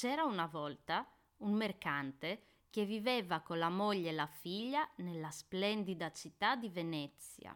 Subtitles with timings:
[0.00, 1.06] C'era una volta
[1.40, 7.54] un mercante che viveva con la moglie e la figlia nella splendida città di Venezia.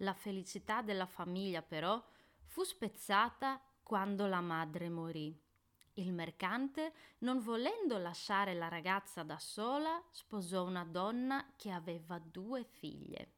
[0.00, 2.04] La felicità della famiglia però
[2.44, 5.34] fu spezzata quando la madre morì.
[5.94, 12.64] Il mercante, non volendo lasciare la ragazza da sola, sposò una donna che aveva due
[12.64, 13.35] figlie.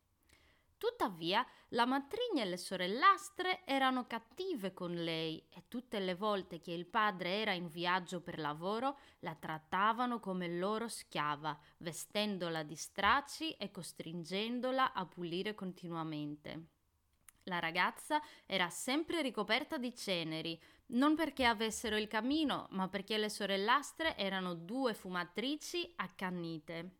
[0.78, 6.70] Tuttavia, la matrigna e le sorellastre erano cattive con lei e tutte le volte che
[6.70, 13.50] il padre era in viaggio per lavoro la trattavano come loro schiava, vestendola di stracci
[13.54, 16.66] e costringendola a pulire continuamente.
[17.44, 23.30] La ragazza era sempre ricoperta di ceneri, non perché avessero il camino, ma perché le
[23.30, 26.90] sorellastre erano due fumatrici accannite.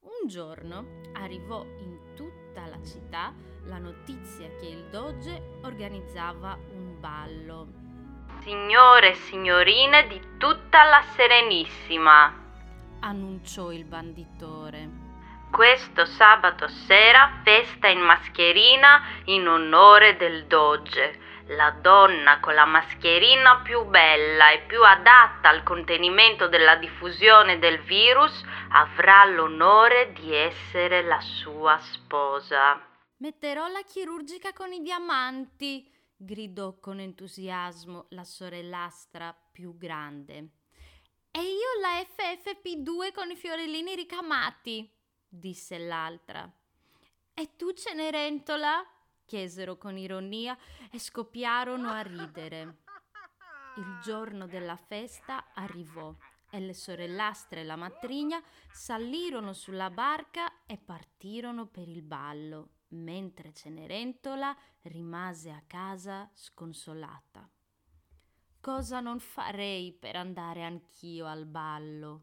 [0.00, 2.14] Un giorno arrivò in
[2.56, 3.32] tutta la città
[3.64, 7.66] la notizia che il doge organizzava un ballo.
[8.40, 12.32] Signore e signorine di tutta la Serenissima,
[13.00, 15.04] annunciò il banditore.
[15.50, 23.60] Questo sabato sera festa in mascherina in onore del doge la donna con la mascherina
[23.62, 31.02] più bella e più adatta al contenimento della diffusione del virus avrà l'onore di essere
[31.02, 32.84] la sua sposa.
[33.18, 40.48] Metterò la chirurgica con i diamanti, gridò con entusiasmo la sorellastra più grande.
[41.30, 44.90] E io la FFP2 con i fiorellini ricamati,
[45.28, 46.50] disse l'altra.
[47.34, 48.84] E tu, Cenerentola?
[49.26, 50.56] Chiesero con ironia
[50.90, 52.78] e scoppiarono a ridere.
[53.76, 56.14] Il giorno della festa arrivò
[56.48, 63.52] e le sorellastre e la matrigna salirono sulla barca e partirono per il ballo, mentre
[63.52, 67.46] Cenerentola rimase a casa sconsolata.
[68.60, 72.22] Cosa non farei per andare anch'io al ballo?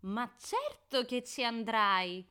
[0.00, 2.26] Ma certo che ci andrai!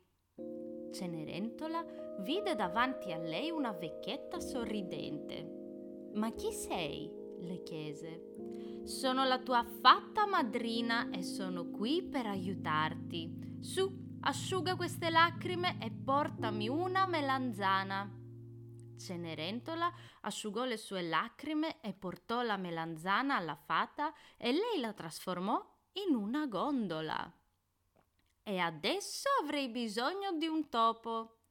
[0.92, 1.84] Cenerentola
[2.20, 6.12] vide davanti a lei una vecchietta sorridente.
[6.14, 7.18] Ma chi sei?
[7.42, 8.84] le chiese.
[8.84, 13.58] Sono la tua fatta madrina e sono qui per aiutarti.
[13.62, 18.18] Su, asciuga queste lacrime e portami una melanzana.
[18.98, 19.92] Cenerentola
[20.22, 26.16] asciugò le sue lacrime e portò la melanzana alla fata e lei la trasformò in
[26.16, 27.32] una gondola.
[28.50, 31.42] E adesso avrei bisogno di un topo.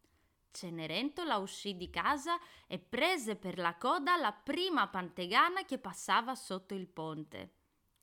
[0.50, 2.36] Cenerentola uscì di casa
[2.66, 7.53] e prese per la coda la prima pantegana che passava sotto il ponte.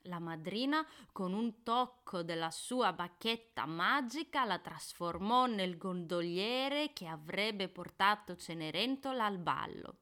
[0.04, 7.68] La madrina, con un tocco della sua bacchetta magica, la trasformò nel gondoliere che avrebbe
[7.68, 9.98] portato Cenerentola al ballo.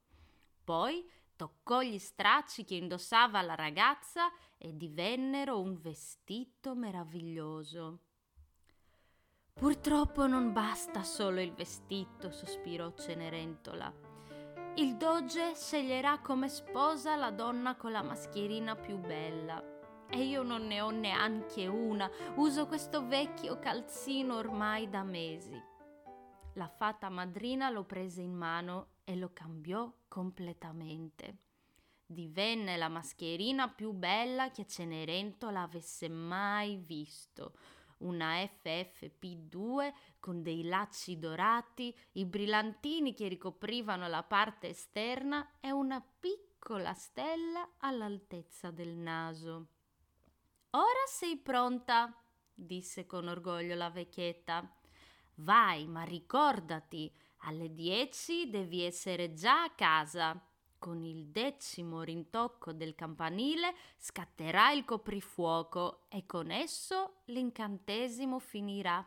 [0.63, 1.03] Poi
[1.35, 8.03] toccò gli stracci che indossava la ragazza e divennero un vestito meraviglioso.
[9.53, 13.94] Purtroppo non basta solo il vestito, sospirò Cenerentola.
[14.75, 19.64] Il doge sceglierà come sposa la donna con la mascherina più bella.
[20.09, 25.62] E io non ne ho neanche una, uso questo vecchio calzino ormai da mesi.
[26.56, 31.38] La fata madrina lo prese in mano e lo cambiò completamente.
[32.06, 37.53] Divenne la mascherina più bella che Cenerentola avesse mai visto
[38.03, 46.03] una FFP2 con dei lacci dorati, i brillantini che ricoprivano la parte esterna e una
[46.19, 49.68] piccola stella all'altezza del naso.
[50.72, 52.16] Ora sei pronta,
[52.53, 54.75] disse con orgoglio la vecchietta.
[55.35, 57.14] Vai, ma ricordati,
[57.46, 60.40] alle dieci devi essere già a casa.
[60.83, 69.01] Con il decimo rintocco del campanile scatterà il coprifuoco e con esso l'incantesimo finirà.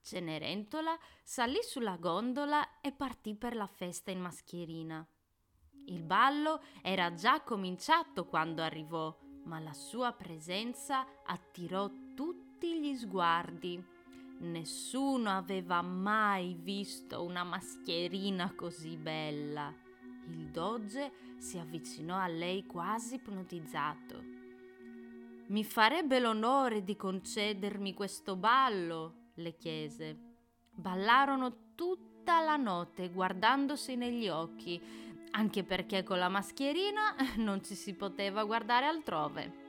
[0.00, 5.06] Cenerentola salì sulla gondola e partì per la festa in mascherina.
[5.88, 13.84] Il ballo era già cominciato quando arrivò, ma la sua presenza attirò tutti gli sguardi.
[14.38, 19.83] Nessuno aveva mai visto una mascherina così bella.
[20.28, 24.22] Il doge si avvicinò a lei quasi ipnotizzato.
[25.46, 29.22] Mi farebbe l'onore di concedermi questo ballo?
[29.34, 30.16] le chiese.
[30.70, 34.80] Ballarono tutta la notte guardandosi negli occhi,
[35.32, 39.62] anche perché con la mascherina non ci si poteva guardare altrove.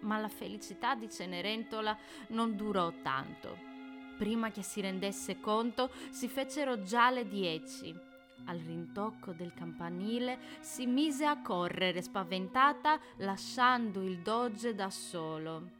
[0.00, 1.96] Ma la felicità di Cenerentola
[2.28, 3.68] non durò tanto.
[4.16, 8.08] Prima che si rendesse conto, si fecero già le dieci
[8.46, 15.78] al rintocco del campanile, si mise a correre spaventata, lasciando il doge da solo.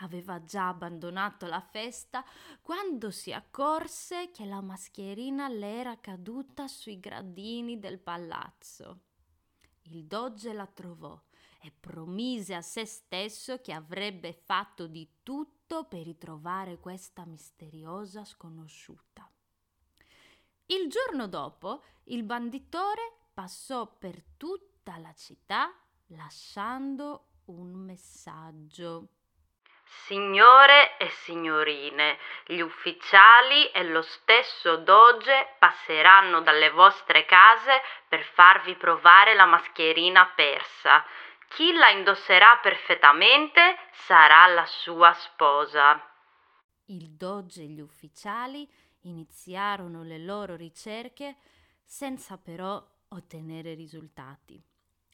[0.00, 2.24] Aveva già abbandonato la festa
[2.62, 9.00] quando si accorse che la mascherina le era caduta sui gradini del palazzo.
[9.82, 11.20] Il doge la trovò
[11.60, 19.28] e promise a se stesso che avrebbe fatto di tutto per ritrovare questa misteriosa sconosciuta.
[20.70, 25.72] Il giorno dopo il banditore passò per tutta la città
[26.08, 29.08] lasciando un messaggio.
[30.04, 38.74] Signore e signorine, gli ufficiali e lo stesso doge passeranno dalle vostre case per farvi
[38.74, 41.02] provare la mascherina persa.
[41.48, 45.98] Chi la indosserà perfettamente sarà la sua sposa.
[46.88, 48.68] Il doge e gli ufficiali
[49.02, 51.36] iniziarono le loro ricerche
[51.84, 54.62] senza però ottenere risultati.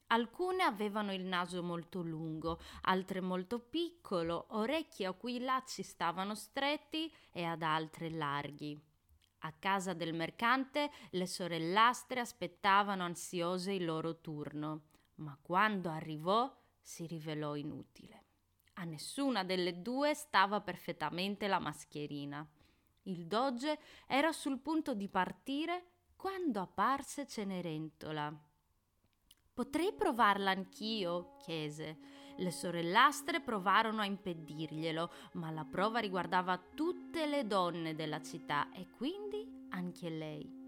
[0.08, 6.34] Alcune avevano il naso molto lungo, altre molto piccolo, orecchie a cui i lacci stavano
[6.34, 8.78] stretti e ad altre larghi.
[9.38, 17.06] A casa del mercante le sorellastre aspettavano ansiose il loro turno, ma quando arrivò si
[17.06, 18.22] rivelò inutile.
[18.74, 22.46] A nessuna delle due stava perfettamente la mascherina.
[23.04, 25.84] Il doge era sul punto di partire
[26.16, 28.32] quando apparse Cenerentola.
[29.52, 31.36] Potrei provarla anch'io?
[31.38, 31.98] chiese.
[32.38, 38.88] Le sorellastre provarono a impedirglielo, ma la prova riguardava tutte le donne della città e
[38.88, 40.62] quindi anche lei.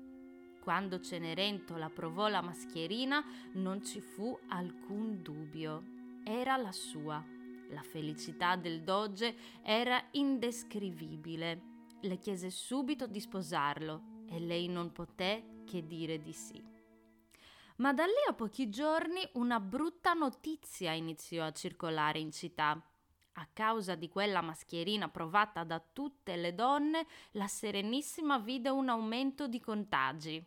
[0.62, 3.24] Quando Cenerentola provò la mascherina
[3.54, 5.82] non ci fu alcun dubbio.
[6.22, 7.24] Era la sua.
[7.70, 15.62] La felicità del doge era indescrivibile le chiese subito di sposarlo e lei non poté
[15.64, 16.62] che dire di sì.
[17.76, 22.80] Ma da lì a pochi giorni una brutta notizia iniziò a circolare in città.
[23.38, 29.46] A causa di quella mascherina provata da tutte le donne, la Serenissima vide un aumento
[29.46, 30.42] di contagi.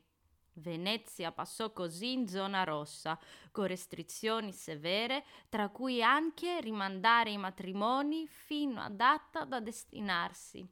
[0.54, 3.18] Venezia passò così in zona rossa,
[3.52, 10.68] con restrizioni severe, tra cui anche rimandare i matrimoni fino a data da destinarsi.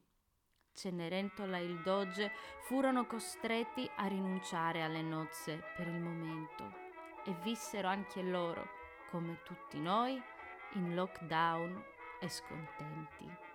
[0.77, 2.31] Cenerentola e il doge
[2.61, 6.71] furono costretti a rinunciare alle nozze per il momento
[7.25, 8.69] e vissero anche loro,
[9.09, 10.21] come tutti noi,
[10.73, 11.83] in lockdown
[12.19, 13.46] e scontenti.